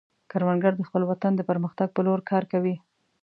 [0.31, 2.75] کروندګر د خپل وطن د پرمختګ په لور کار کوي